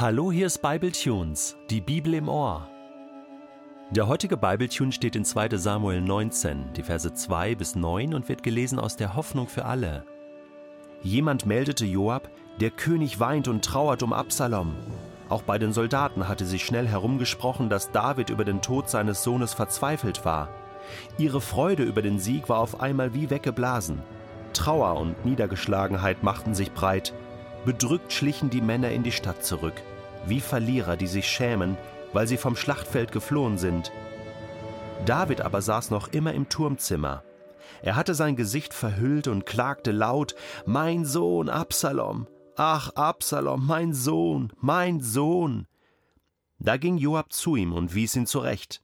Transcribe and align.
Hallo, 0.00 0.30
hier 0.30 0.46
ist 0.46 0.62
Bible 0.62 0.92
Tunes, 0.92 1.56
die 1.70 1.80
Bibel 1.80 2.14
im 2.14 2.28
Ohr. 2.28 2.68
Der 3.90 4.06
heutige 4.06 4.36
Bibletune 4.36 4.92
steht 4.92 5.16
in 5.16 5.24
2. 5.24 5.56
Samuel 5.56 6.00
19, 6.00 6.72
die 6.76 6.84
Verse 6.84 7.12
2 7.12 7.56
bis 7.56 7.74
9 7.74 8.14
und 8.14 8.28
wird 8.28 8.44
gelesen 8.44 8.78
aus 8.78 8.94
der 8.94 9.16
Hoffnung 9.16 9.48
für 9.48 9.64
alle. 9.64 10.04
Jemand 11.02 11.46
meldete 11.46 11.84
Joab, 11.84 12.30
der 12.60 12.70
König 12.70 13.18
weint 13.18 13.48
und 13.48 13.64
trauert 13.64 14.04
um 14.04 14.12
Absalom. 14.12 14.76
Auch 15.28 15.42
bei 15.42 15.58
den 15.58 15.72
Soldaten 15.72 16.28
hatte 16.28 16.46
sich 16.46 16.64
schnell 16.64 16.86
herumgesprochen, 16.86 17.68
dass 17.68 17.90
David 17.90 18.30
über 18.30 18.44
den 18.44 18.62
Tod 18.62 18.88
seines 18.88 19.24
Sohnes 19.24 19.52
verzweifelt 19.52 20.24
war. 20.24 20.48
Ihre 21.18 21.40
Freude 21.40 21.82
über 21.82 22.02
den 22.02 22.20
Sieg 22.20 22.48
war 22.48 22.60
auf 22.60 22.80
einmal 22.80 23.14
wie 23.14 23.30
weggeblasen. 23.30 24.00
Trauer 24.52 24.96
und 25.00 25.24
Niedergeschlagenheit 25.24 26.22
machten 26.22 26.54
sich 26.54 26.70
breit. 26.70 27.12
Bedrückt 27.64 28.12
schlichen 28.12 28.50
die 28.50 28.60
Männer 28.60 28.90
in 28.90 29.02
die 29.02 29.12
Stadt 29.12 29.44
zurück, 29.44 29.82
wie 30.26 30.40
Verlierer, 30.40 30.96
die 30.96 31.06
sich 31.06 31.28
schämen, 31.28 31.76
weil 32.12 32.26
sie 32.26 32.36
vom 32.36 32.56
Schlachtfeld 32.56 33.12
geflohen 33.12 33.58
sind. 33.58 33.92
David 35.04 35.40
aber 35.40 35.62
saß 35.62 35.90
noch 35.90 36.08
immer 36.08 36.32
im 36.32 36.48
Turmzimmer. 36.48 37.22
Er 37.82 37.96
hatte 37.96 38.14
sein 38.14 38.36
Gesicht 38.36 38.74
verhüllt 38.74 39.28
und 39.28 39.46
klagte 39.46 39.92
laut 39.92 40.34
Mein 40.66 41.04
Sohn 41.04 41.48
Absalom. 41.48 42.26
Ach, 42.56 42.90
Absalom, 42.96 43.66
mein 43.66 43.92
Sohn, 43.94 44.52
mein 44.60 45.00
Sohn. 45.00 45.66
Da 46.58 46.76
ging 46.76 46.98
Joab 46.98 47.32
zu 47.32 47.54
ihm 47.54 47.72
und 47.72 47.94
wies 47.94 48.16
ihn 48.16 48.26
zurecht. 48.26 48.82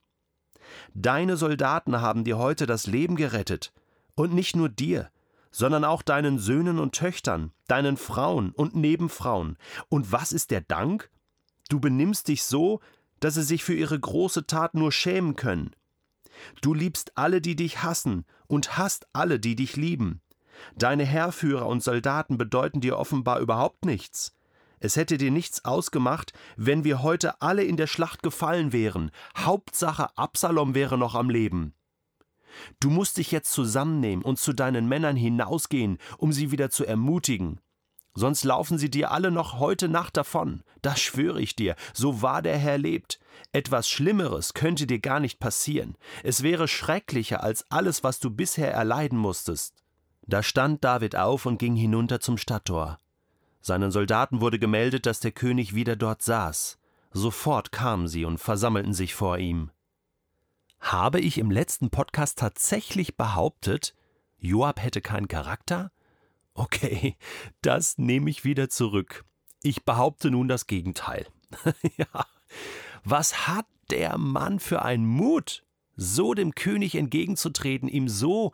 Deine 0.94 1.36
Soldaten 1.36 2.00
haben 2.00 2.22
dir 2.22 2.38
heute 2.38 2.66
das 2.66 2.86
Leben 2.86 3.16
gerettet, 3.16 3.72
und 4.14 4.32
nicht 4.32 4.54
nur 4.54 4.68
dir, 4.68 5.10
sondern 5.50 5.84
auch 5.84 6.02
deinen 6.02 6.38
Söhnen 6.38 6.78
und 6.78 6.94
Töchtern, 6.94 7.52
deinen 7.66 7.96
Frauen 7.96 8.50
und 8.52 8.76
Nebenfrauen. 8.76 9.56
Und 9.88 10.12
was 10.12 10.32
ist 10.32 10.50
der 10.50 10.60
Dank? 10.60 11.10
Du 11.68 11.80
benimmst 11.80 12.28
dich 12.28 12.44
so, 12.44 12.80
dass 13.20 13.34
sie 13.34 13.42
sich 13.42 13.64
für 13.64 13.74
ihre 13.74 13.98
große 13.98 14.46
Tat 14.46 14.74
nur 14.74 14.92
schämen 14.92 15.36
können. 15.36 15.74
Du 16.60 16.74
liebst 16.74 17.16
alle, 17.16 17.40
die 17.40 17.56
dich 17.56 17.82
hassen, 17.82 18.24
und 18.46 18.76
hasst 18.76 19.06
alle, 19.12 19.40
die 19.40 19.56
dich 19.56 19.76
lieben. 19.76 20.20
Deine 20.76 21.04
Heerführer 21.04 21.66
und 21.66 21.82
Soldaten 21.82 22.38
bedeuten 22.38 22.80
dir 22.80 22.98
offenbar 22.98 23.40
überhaupt 23.40 23.84
nichts. 23.84 24.36
Es 24.80 24.96
hätte 24.96 25.16
dir 25.16 25.30
nichts 25.30 25.64
ausgemacht, 25.64 26.32
wenn 26.56 26.84
wir 26.84 27.02
heute 27.02 27.40
alle 27.40 27.64
in 27.64 27.76
der 27.76 27.86
Schlacht 27.86 28.22
gefallen 28.22 28.72
wären. 28.72 29.10
Hauptsache 29.36 30.16
Absalom 30.18 30.74
wäre 30.74 30.98
noch 30.98 31.14
am 31.14 31.30
Leben. 31.30 31.74
Du 32.80 32.90
musst 32.90 33.16
dich 33.16 33.30
jetzt 33.30 33.52
zusammennehmen 33.52 34.24
und 34.24 34.38
zu 34.38 34.52
deinen 34.52 34.86
Männern 34.86 35.16
hinausgehen, 35.16 35.98
um 36.18 36.32
sie 36.32 36.50
wieder 36.50 36.70
zu 36.70 36.84
ermutigen. 36.84 37.60
Sonst 38.14 38.44
laufen 38.44 38.78
sie 38.78 38.90
dir 38.90 39.10
alle 39.10 39.30
noch 39.32 39.58
heute 39.58 39.88
Nacht 39.88 40.16
davon. 40.16 40.62
Das 40.82 41.00
schwöre 41.00 41.40
ich 41.40 41.56
dir, 41.56 41.74
so 41.92 42.22
wahr 42.22 42.42
der 42.42 42.56
Herr 42.56 42.78
lebt. 42.78 43.18
Etwas 43.52 43.88
Schlimmeres 43.88 44.54
könnte 44.54 44.86
dir 44.86 45.00
gar 45.00 45.18
nicht 45.18 45.40
passieren. 45.40 45.96
Es 46.22 46.42
wäre 46.42 46.68
schrecklicher 46.68 47.42
als 47.42 47.68
alles, 47.70 48.04
was 48.04 48.20
du 48.20 48.30
bisher 48.30 48.72
erleiden 48.72 49.18
musstest. 49.18 49.82
Da 50.26 50.42
stand 50.42 50.84
David 50.84 51.16
auf 51.16 51.44
und 51.44 51.58
ging 51.58 51.74
hinunter 51.74 52.20
zum 52.20 52.38
Stadttor. 52.38 52.98
Seinen 53.60 53.90
Soldaten 53.90 54.40
wurde 54.40 54.58
gemeldet, 54.58 55.06
dass 55.06 55.20
der 55.20 55.32
König 55.32 55.74
wieder 55.74 55.96
dort 55.96 56.22
saß. 56.22 56.78
Sofort 57.12 57.72
kamen 57.72 58.08
sie 58.08 58.24
und 58.24 58.38
versammelten 58.38 58.94
sich 58.94 59.14
vor 59.14 59.38
ihm. 59.38 59.70
Habe 60.80 61.20
ich 61.20 61.38
im 61.38 61.50
letzten 61.50 61.90
Podcast 61.90 62.38
tatsächlich 62.38 63.16
behauptet, 63.16 63.94
Joab 64.38 64.82
hätte 64.82 65.00
keinen 65.00 65.28
Charakter? 65.28 65.90
Okay, 66.54 67.16
das 67.62 67.98
nehme 67.98 68.30
ich 68.30 68.44
wieder 68.44 68.68
zurück. 68.68 69.24
Ich 69.62 69.84
behaupte 69.84 70.30
nun 70.30 70.48
das 70.48 70.66
Gegenteil. 70.66 71.26
ja, 71.96 72.26
was 73.04 73.46
hat 73.46 73.66
der 73.90 74.18
Mann 74.18 74.60
für 74.60 74.82
einen 74.82 75.06
Mut, 75.06 75.64
so 75.96 76.34
dem 76.34 76.54
König 76.54 76.94
entgegenzutreten, 76.94 77.88
ihm 77.88 78.08
so 78.08 78.52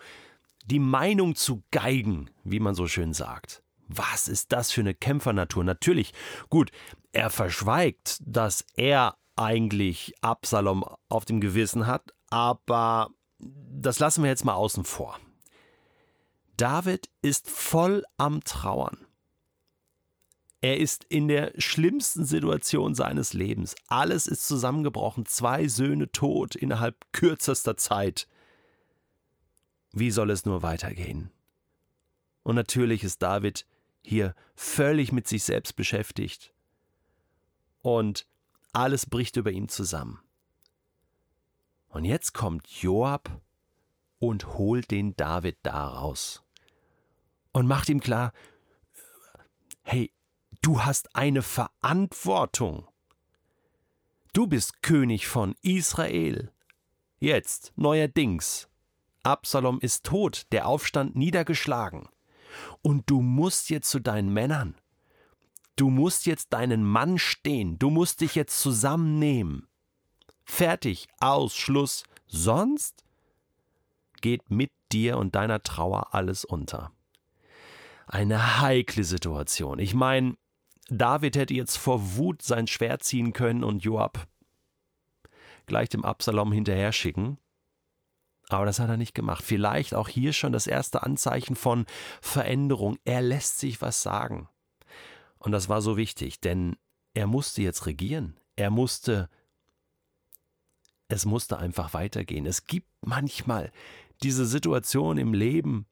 die 0.65 0.79
Meinung 0.79 1.35
zu 1.35 1.63
geigen, 1.71 2.31
wie 2.45 2.61
man 2.61 2.75
so 2.75 2.87
schön 2.87 3.13
sagt. 3.13 3.63
Was 3.87 4.29
ist 4.29 4.53
das 4.53 4.71
für 4.71 4.83
eine 4.83 4.95
Kämpfernatur? 4.95 5.65
Natürlich, 5.65 6.13
gut, 6.49 6.71
er 7.13 7.31
verschweigt, 7.31 8.19
dass 8.25 8.65
er 8.77 9.17
eigentlich 9.37 10.15
Absalom 10.21 10.85
auf 11.09 11.25
dem 11.25 11.41
Gewissen 11.41 11.87
hat, 11.87 12.15
aber 12.29 13.11
das 13.39 13.99
lassen 13.99 14.23
wir 14.23 14.31
jetzt 14.31 14.45
mal 14.45 14.55
außen 14.55 14.85
vor. 14.85 15.19
David 16.61 17.09
ist 17.23 17.49
voll 17.49 18.05
am 18.19 18.45
Trauern. 18.45 19.07
Er 20.61 20.77
ist 20.77 21.05
in 21.05 21.27
der 21.27 21.55
schlimmsten 21.57 22.27
Situation 22.27 22.95
seines 22.95 23.33
Lebens. 23.33 23.75
Alles 23.87 24.27
ist 24.27 24.47
zusammengebrochen, 24.47 25.25
zwei 25.25 25.69
Söhne 25.69 26.13
tot 26.13 26.55
innerhalb 26.55 27.11
kürzester 27.13 27.79
Zeit. 27.79 28.29
Wie 29.93 30.11
soll 30.11 30.29
es 30.29 30.45
nur 30.45 30.63
weitergehen? 30.63 31.31
Und 32.43 32.57
natürlich 32.57 33.05
ist 33.05 33.23
David 33.23 33.65
hier 34.03 34.35
völlig 34.55 35.13
mit 35.13 35.27
sich 35.27 35.45
selbst 35.45 35.77
beschäftigt. 35.77 36.53
Und 37.81 38.27
alles 38.75 39.07
bricht 39.07 39.39
über 39.39 39.51
ihm 39.51 39.71
zusammen. 39.71 40.21
Und 41.89 42.05
jetzt 42.05 42.35
kommt 42.35 42.69
Joab 42.69 43.41
und 44.19 44.59
holt 44.59 44.91
den 44.91 45.17
David 45.17 45.57
da 45.63 45.87
raus 45.89 46.43
und 47.53 47.67
macht 47.67 47.89
ihm 47.89 48.01
klar, 48.01 48.33
hey, 49.83 50.13
du 50.63 50.83
hast 50.85 51.15
eine 51.17 51.43
Verantwortung. 51.43 52.87
Du 54.33 54.47
bist 54.47 54.83
König 54.83 55.27
von 55.27 55.57
Israel. 55.63 56.53
Jetzt, 57.19 57.73
neuerdings. 57.77 58.69
Absalom 59.23 59.81
ist 59.81 60.07
tot, 60.07 60.47
der 60.53 60.67
Aufstand 60.67 61.17
niedergeschlagen. 61.17 62.09
Und 62.83 63.11
du 63.11 63.21
musst 63.21 63.71
jetzt 63.71 63.91
zu 63.91 64.01
deinen 64.01 64.33
Männern. 64.33 64.77
Du 65.77 65.91
musst 65.91 66.27
jetzt 66.27 66.53
deinen 66.53 66.85
Mann 66.85 67.19
stehen. 67.19 67.79
Du 67.79 67.91
musst 67.91 68.21
dich 68.21 68.35
jetzt 68.35 68.61
zusammennehmen. 68.61 69.67
Fertig, 70.45 71.09
aus, 71.19 71.57
Schluss. 71.57 72.05
Sonst 72.27 73.05
geht 74.21 74.51
mit 74.51 74.71
dir 74.93 75.19
und 75.19 75.35
deiner 75.35 75.63
Trauer 75.63 76.15
alles 76.15 76.45
unter. 76.45 76.93
Eine 78.11 78.61
heikle 78.61 79.05
Situation. 79.05 79.79
Ich 79.79 79.95
meine, 79.95 80.37
David 80.89 81.37
hätte 81.37 81.55
jetzt 81.55 81.77
vor 81.77 82.17
Wut 82.17 82.43
sein 82.43 82.67
Schwert 82.67 83.05
ziehen 83.05 83.33
können 83.33 83.63
und 83.63 83.85
Joab 83.85 84.27
gleich 85.67 85.89
dem 85.89 86.05
Absalom 86.05 86.51
hinterher 86.51 86.93
schicken. 86.93 87.39
Aber 88.49 88.67
das 88.67 88.81
hat 88.81 88.89
er 88.89 88.97
nicht 88.97 89.15
gemacht. 89.15 89.45
Vielleicht 89.45 89.95
auch 89.95 90.09
hier 90.09 90.33
schon 90.33 90.53
das 90.53 90.67
erste 90.67 91.05
Anzeichen 91.05 91.55
von 91.55 91.87
Veränderung. 92.21 92.99
Er 93.05 93.23
lässt 93.23 93.61
sich 93.61 93.81
was 93.81 94.03
sagen. 94.03 94.49
Und 95.39 95.53
das 95.53 95.69
war 95.69 95.81
so 95.81 95.97
wichtig, 95.97 96.41
denn 96.41 96.77
er 97.15 97.29
musste 97.29 97.63
jetzt 97.63 97.87
regieren. 97.87 98.41
Er 98.57 98.71
musste 98.71 99.31
es 101.11 101.27
musste 101.27 101.59
einfach 101.59 101.93
weitergehen. 101.93 102.47
Es 102.47 102.67
gibt 102.67 102.89
manchmal 103.01 103.73
diese 104.23 104.47
Situation 104.47 105.19
im 105.19 105.35
Leben, 105.35 105.87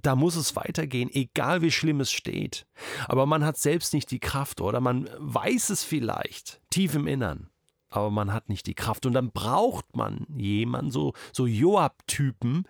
da 0.00 0.14
muss 0.14 0.36
es 0.36 0.54
weitergehen, 0.56 1.10
egal 1.12 1.62
wie 1.62 1.70
schlimm 1.70 2.00
es 2.00 2.12
steht. 2.12 2.66
Aber 3.06 3.26
man 3.26 3.44
hat 3.44 3.56
selbst 3.56 3.92
nicht 3.94 4.10
die 4.10 4.20
Kraft 4.20 4.60
oder 4.60 4.80
man 4.80 5.08
weiß 5.18 5.70
es 5.70 5.84
vielleicht 5.84 6.60
tief 6.70 6.94
im 6.94 7.06
Innern, 7.06 7.50
aber 7.90 8.10
man 8.10 8.32
hat 8.32 8.48
nicht 8.48 8.66
die 8.66 8.74
Kraft. 8.74 9.06
Und 9.06 9.14
dann 9.14 9.32
braucht 9.32 9.96
man 9.96 10.26
jemanden, 10.36 10.90
so, 10.90 11.14
so 11.32 11.46
Joab-Typen, 11.46 12.64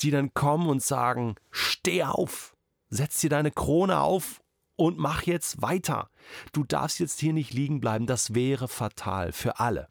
die 0.00 0.10
dann 0.10 0.34
kommen 0.34 0.68
und 0.68 0.82
sagen: 0.82 1.36
Steh 1.50 2.04
auf, 2.04 2.54
setz 2.90 3.20
dir 3.20 3.30
deine 3.30 3.50
Krone 3.50 4.00
auf 4.00 4.42
und 4.76 4.98
mach 4.98 5.22
jetzt 5.22 5.62
weiter. 5.62 6.10
Du 6.52 6.64
darfst 6.64 6.98
jetzt 7.00 7.20
hier 7.20 7.32
nicht 7.32 7.52
liegen 7.52 7.80
bleiben, 7.80 8.06
das 8.06 8.34
wäre 8.34 8.68
fatal 8.68 9.32
für 9.32 9.58
alle. 9.58 9.88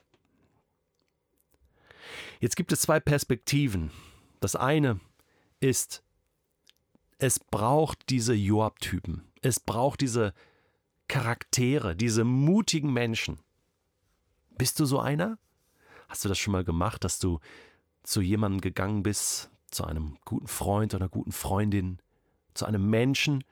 Jetzt 2.39 2.55
gibt 2.55 2.71
es 2.71 2.81
zwei 2.81 2.99
Perspektiven. 2.99 3.91
Das 4.41 4.55
eine 4.57 4.99
ist, 5.61 6.03
es 7.23 7.39
braucht 7.39 8.09
diese 8.09 8.33
Joab-Typen. 8.33 9.23
Es 9.41 9.61
braucht 9.61 10.01
diese 10.01 10.33
Charaktere, 11.07 11.95
diese 11.95 12.25
mutigen 12.25 12.91
Menschen. 12.91 13.39
Bist 14.57 14.77
du 14.81 14.83
so 14.83 14.99
einer? 14.99 15.37
Hast 16.09 16.25
du 16.25 16.29
das 16.29 16.37
schon 16.37 16.51
mal 16.51 16.65
gemacht, 16.65 17.05
dass 17.05 17.19
du 17.19 17.39
zu 18.03 18.19
jemandem 18.19 18.59
gegangen 18.59 19.03
bist, 19.03 19.49
zu 19.71 19.85
einem 19.85 20.17
guten 20.25 20.47
Freund 20.47 20.95
oder 20.95 21.07
guten 21.07 21.31
Freundin, 21.31 22.01
zu 22.55 22.65
einem 22.65 22.89
Menschen, 22.89 23.45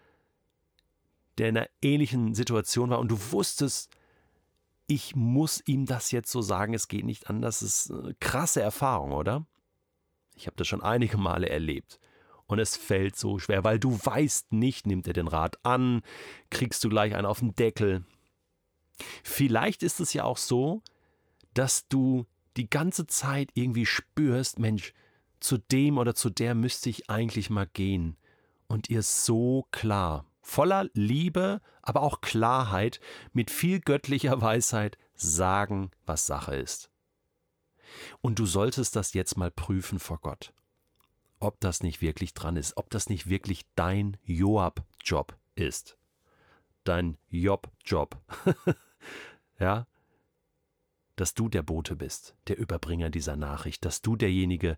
der 1.37 1.47
in 1.47 1.57
einer 1.57 1.69
ähnlichen 1.81 2.33
Situation 2.33 2.89
war 2.89 2.99
und 2.99 3.07
du 3.07 3.31
wusstest, 3.31 3.89
ich 4.87 5.15
muss 5.15 5.63
ihm 5.65 5.85
das 5.85 6.11
jetzt 6.11 6.29
so 6.29 6.41
sagen, 6.41 6.73
es 6.73 6.89
geht 6.89 7.05
nicht 7.05 7.29
anders. 7.29 7.61
Das 7.61 7.85
ist 7.87 7.91
eine 7.91 8.15
krasse 8.15 8.61
Erfahrung, 8.61 9.13
oder? 9.13 9.45
Ich 10.35 10.47
habe 10.47 10.57
das 10.57 10.67
schon 10.67 10.83
einige 10.83 11.17
Male 11.17 11.47
erlebt. 11.47 12.01
Und 12.51 12.59
es 12.59 12.75
fällt 12.75 13.15
so 13.15 13.39
schwer, 13.39 13.63
weil 13.63 13.79
du 13.79 13.97
weißt 13.97 14.51
nicht, 14.51 14.85
nimmt 14.85 15.07
er 15.07 15.13
den 15.13 15.29
Rat 15.29 15.57
an, 15.63 16.01
kriegst 16.49 16.83
du 16.83 16.89
gleich 16.89 17.15
einen 17.15 17.25
auf 17.25 17.39
den 17.39 17.55
Deckel. 17.55 18.03
Vielleicht 19.23 19.83
ist 19.83 20.01
es 20.01 20.11
ja 20.11 20.25
auch 20.25 20.35
so, 20.35 20.83
dass 21.53 21.87
du 21.87 22.25
die 22.57 22.69
ganze 22.69 23.07
Zeit 23.07 23.51
irgendwie 23.53 23.85
spürst, 23.85 24.59
Mensch, 24.59 24.91
zu 25.39 25.59
dem 25.59 25.97
oder 25.97 26.13
zu 26.13 26.29
der 26.29 26.53
müsste 26.53 26.89
ich 26.89 27.09
eigentlich 27.09 27.49
mal 27.49 27.67
gehen. 27.67 28.17
Und 28.67 28.89
ihr 28.89 29.01
so 29.01 29.65
klar, 29.71 30.25
voller 30.41 30.89
Liebe, 30.93 31.61
aber 31.81 32.01
auch 32.01 32.19
Klarheit, 32.19 32.99
mit 33.31 33.49
viel 33.49 33.79
göttlicher 33.79 34.41
Weisheit 34.41 34.97
sagen, 35.15 35.91
was 36.05 36.25
Sache 36.25 36.55
ist. 36.55 36.91
Und 38.19 38.39
du 38.39 38.45
solltest 38.45 38.97
das 38.97 39.13
jetzt 39.13 39.37
mal 39.37 39.51
prüfen 39.51 39.99
vor 39.99 40.19
Gott, 40.19 40.51
ob 41.41 41.59
das 41.59 41.83
nicht 41.83 42.01
wirklich 42.01 42.33
dran 42.33 42.55
ist, 42.55 42.77
ob 42.77 42.89
das 42.89 43.09
nicht 43.09 43.27
wirklich 43.27 43.65
dein 43.75 44.17
Joab-Job 44.23 45.35
ist. 45.55 45.97
Dein 46.83 47.17
Job-Job. 47.29 48.17
ja? 49.59 49.87
Dass 51.15 51.33
du 51.33 51.49
der 51.49 51.63
Bote 51.63 51.95
bist, 51.95 52.35
der 52.47 52.57
Überbringer 52.57 53.09
dieser 53.09 53.35
Nachricht, 53.35 53.85
dass 53.85 54.01
du 54.01 54.15
derjenige 54.15 54.77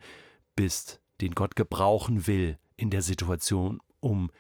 bist, 0.56 1.02
den 1.22 1.36
Gott 1.36 1.56
gebrauchen 1.56 2.28
will 2.28 2.58
in 2.76 2.90
der 2.90 3.02
Situation, 3.02 3.80
um 4.00 4.32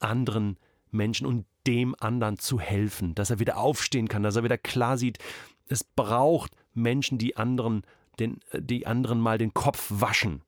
anderen 0.00 0.58
Menschen 0.90 1.26
und 1.26 1.46
dem 1.66 1.94
anderen 1.98 2.38
zu 2.38 2.58
helfen, 2.58 3.14
dass 3.14 3.30
er 3.30 3.38
wieder 3.38 3.58
aufstehen 3.58 4.08
kann, 4.08 4.22
dass 4.22 4.36
er 4.36 4.44
wieder 4.44 4.58
klar 4.58 4.96
sieht, 4.96 5.18
es 5.66 5.84
braucht 5.84 6.52
Menschen, 6.72 7.18
die 7.18 7.36
anderen, 7.36 7.82
den, 8.18 8.40
die 8.54 8.86
anderen 8.86 9.20
mal 9.20 9.38
den 9.38 9.52
Kopf 9.52 9.86
waschen, 9.90 10.42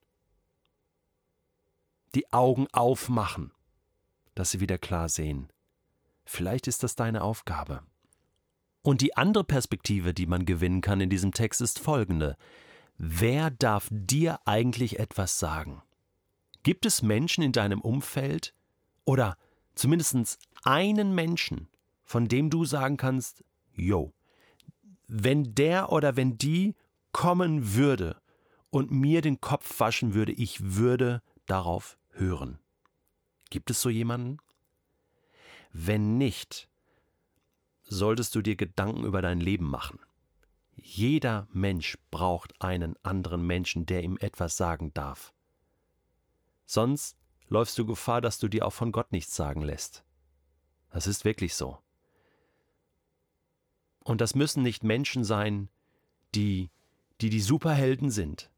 die 2.15 2.31
Augen 2.31 2.67
aufmachen, 2.71 3.51
dass 4.35 4.51
sie 4.51 4.59
wieder 4.59 4.77
klar 4.77 5.09
sehen. 5.09 5.51
Vielleicht 6.25 6.67
ist 6.67 6.83
das 6.83 6.95
deine 6.95 7.23
Aufgabe. 7.23 7.83
Und 8.83 9.01
die 9.01 9.15
andere 9.15 9.43
Perspektive, 9.43 10.13
die 10.13 10.25
man 10.25 10.45
gewinnen 10.45 10.81
kann 10.81 11.01
in 11.01 11.09
diesem 11.09 11.33
Text, 11.33 11.61
ist 11.61 11.79
folgende. 11.79 12.35
Wer 12.97 13.51
darf 13.51 13.87
dir 13.91 14.39
eigentlich 14.45 14.99
etwas 14.99 15.39
sagen? 15.39 15.81
Gibt 16.63 16.85
es 16.85 17.01
Menschen 17.01 17.43
in 17.43 17.51
deinem 17.51 17.81
Umfeld 17.81 18.53
oder 19.05 19.37
zumindest 19.75 20.39
einen 20.63 21.13
Menschen, 21.13 21.67
von 22.03 22.27
dem 22.27 22.49
du 22.49 22.65
sagen 22.65 22.97
kannst, 22.97 23.43
yo, 23.73 24.13
wenn 25.07 25.55
der 25.55 25.91
oder 25.91 26.15
wenn 26.15 26.37
die 26.37 26.75
kommen 27.11 27.73
würde 27.75 28.21
und 28.69 28.91
mir 28.91 29.21
den 29.21 29.41
Kopf 29.41 29.79
waschen 29.79 30.13
würde, 30.13 30.31
ich 30.31 30.75
würde 30.75 31.21
darauf 31.45 31.97
hören. 32.11 32.59
Gibt 33.49 33.69
es 33.69 33.81
so 33.81 33.89
jemanden? 33.89 34.37
Wenn 35.73 36.17
nicht, 36.17 36.69
solltest 37.83 38.35
du 38.35 38.41
dir 38.41 38.55
Gedanken 38.55 39.05
über 39.05 39.21
dein 39.21 39.39
Leben 39.39 39.69
machen. 39.69 39.99
Jeder 40.75 41.47
Mensch 41.51 41.97
braucht 42.09 42.61
einen 42.61 42.95
anderen 43.03 43.45
Menschen, 43.45 43.85
der 43.85 44.03
ihm 44.03 44.17
etwas 44.19 44.57
sagen 44.57 44.93
darf. 44.93 45.33
Sonst 46.65 47.17
läufst 47.47 47.77
du 47.77 47.85
Gefahr, 47.85 48.21
dass 48.21 48.39
du 48.39 48.47
dir 48.47 48.65
auch 48.65 48.73
von 48.73 48.91
Gott 48.91 49.11
nichts 49.11 49.35
sagen 49.35 49.61
lässt. 49.61 50.03
Das 50.91 51.07
ist 51.07 51.25
wirklich 51.25 51.53
so. 51.53 51.77
Und 54.03 54.21
das 54.21 54.35
müssen 54.35 54.63
nicht 54.63 54.83
Menschen 54.83 55.23
sein, 55.23 55.69
die 56.33 56.71
die, 57.21 57.29
die 57.29 57.39
Superhelden 57.39 58.09
sind. 58.09 58.49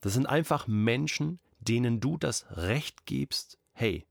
Das 0.00 0.14
sind 0.14 0.26
einfach 0.26 0.66
Menschen, 0.66 1.38
denen 1.68 2.00
du 2.00 2.16
das 2.16 2.46
Recht 2.50 3.06
gibst, 3.06 3.58
hey, 3.72 4.06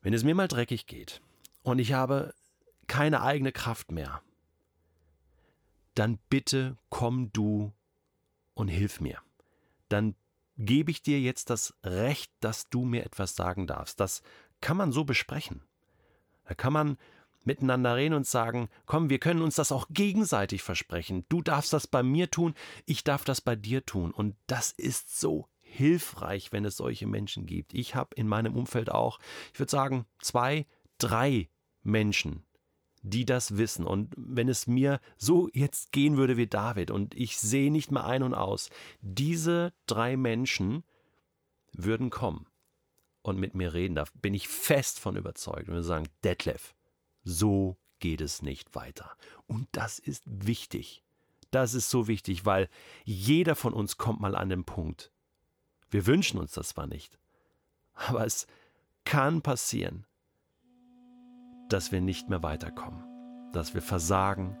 wenn 0.00 0.14
es 0.14 0.24
mir 0.24 0.34
mal 0.34 0.48
dreckig 0.48 0.86
geht 0.86 1.20
und 1.62 1.78
ich 1.78 1.92
habe 1.92 2.34
keine 2.86 3.22
eigene 3.22 3.52
Kraft 3.52 3.92
mehr, 3.92 4.22
dann 5.94 6.18
bitte 6.30 6.76
komm 6.90 7.32
du 7.32 7.72
und 8.54 8.68
hilf 8.68 9.00
mir. 9.00 9.18
Dann 9.88 10.14
gebe 10.56 10.90
ich 10.90 11.02
dir 11.02 11.20
jetzt 11.20 11.50
das 11.50 11.74
Recht, 11.84 12.32
dass 12.40 12.68
du 12.68 12.84
mir 12.84 13.04
etwas 13.04 13.36
sagen 13.36 13.66
darfst. 13.66 14.00
Das 14.00 14.22
kann 14.60 14.76
man 14.76 14.92
so 14.92 15.04
besprechen. 15.04 15.62
Da 16.44 16.54
kann 16.54 16.72
man 16.72 16.98
miteinander 17.44 17.96
reden 17.96 18.14
und 18.14 18.26
sagen, 18.26 18.68
komm, 18.86 19.10
wir 19.10 19.18
können 19.18 19.42
uns 19.42 19.56
das 19.56 19.72
auch 19.72 19.86
gegenseitig 19.90 20.62
versprechen. 20.62 21.24
Du 21.28 21.42
darfst 21.42 21.72
das 21.72 21.86
bei 21.86 22.02
mir 22.02 22.30
tun, 22.30 22.54
ich 22.84 23.04
darf 23.04 23.24
das 23.24 23.40
bei 23.40 23.56
dir 23.56 23.84
tun. 23.84 24.12
Und 24.12 24.36
das 24.46 24.72
ist 24.72 25.18
so 25.18 25.48
hilfreich, 25.68 26.52
wenn 26.52 26.64
es 26.64 26.76
solche 26.76 27.06
Menschen 27.06 27.46
gibt. 27.46 27.74
Ich 27.74 27.94
habe 27.94 28.14
in 28.14 28.28
meinem 28.28 28.56
Umfeld 28.56 28.90
auch, 28.90 29.18
ich 29.52 29.58
würde 29.58 29.70
sagen, 29.70 30.06
zwei, 30.20 30.66
drei 30.98 31.48
Menschen, 31.82 32.44
die 33.02 33.24
das 33.24 33.56
wissen. 33.56 33.86
Und 33.86 34.12
wenn 34.16 34.48
es 34.48 34.66
mir 34.66 35.00
so 35.16 35.48
jetzt 35.52 35.92
gehen 35.92 36.16
würde 36.16 36.36
wie 36.36 36.46
David 36.46 36.90
und 36.90 37.14
ich 37.14 37.38
sehe 37.38 37.70
nicht 37.70 37.90
mehr 37.90 38.04
ein 38.04 38.22
und 38.22 38.34
aus, 38.34 38.70
diese 39.00 39.72
drei 39.86 40.16
Menschen 40.16 40.84
würden 41.72 42.10
kommen 42.10 42.46
und 43.22 43.38
mit 43.38 43.54
mir 43.54 43.74
reden. 43.74 43.94
Da 43.94 44.04
bin 44.14 44.34
ich 44.34 44.48
fest 44.48 44.98
von 44.98 45.16
überzeugt 45.16 45.68
und 45.68 45.82
sagen, 45.82 46.08
Detlef, 46.24 46.74
so 47.22 47.76
geht 48.00 48.20
es 48.20 48.42
nicht 48.42 48.74
weiter. 48.74 49.12
Und 49.46 49.68
das 49.72 49.98
ist 49.98 50.22
wichtig. 50.26 51.02
Das 51.50 51.74
ist 51.74 51.90
so 51.90 52.08
wichtig, 52.08 52.44
weil 52.44 52.68
jeder 53.04 53.54
von 53.54 53.72
uns 53.72 53.96
kommt 53.96 54.20
mal 54.20 54.34
an 54.34 54.48
den 54.48 54.64
Punkt. 54.64 55.12
Wir 55.90 56.06
wünschen 56.06 56.38
uns 56.38 56.52
das 56.52 56.70
zwar 56.70 56.86
nicht, 56.86 57.18
aber 57.94 58.24
es 58.26 58.46
kann 59.04 59.40
passieren, 59.42 60.04
dass 61.68 61.92
wir 61.92 62.00
nicht 62.00 62.28
mehr 62.28 62.42
weiterkommen, 62.42 63.02
dass 63.52 63.74
wir 63.74 63.82
versagen, 63.82 64.56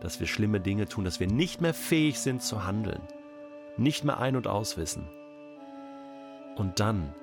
dass 0.00 0.20
wir 0.20 0.26
schlimme 0.26 0.60
Dinge 0.60 0.86
tun, 0.86 1.04
dass 1.04 1.20
wir 1.20 1.26
nicht 1.26 1.60
mehr 1.60 1.74
fähig 1.74 2.18
sind 2.18 2.42
zu 2.42 2.64
handeln, 2.64 3.02
nicht 3.76 4.04
mehr 4.04 4.18
ein- 4.18 4.36
und 4.36 4.46
auswissen. 4.46 5.08
Und 6.56 6.80
dann 6.80 7.14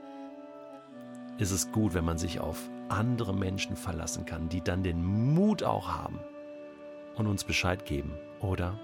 ist 1.37 1.51
es 1.51 1.71
gut, 1.71 1.93
wenn 1.93 2.05
man 2.05 2.17
sich 2.17 2.39
auf 2.39 2.69
andere 2.89 3.33
Menschen 3.33 3.75
verlassen 3.75 4.25
kann, 4.25 4.49
die 4.49 4.61
dann 4.61 4.83
den 4.83 5.03
Mut 5.03 5.63
auch 5.63 5.87
haben 5.87 6.19
und 7.15 7.27
uns 7.27 7.43
Bescheid 7.43 7.85
geben, 7.85 8.13
oder? 8.39 8.77